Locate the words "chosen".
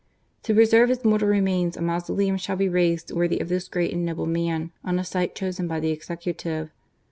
5.35-5.67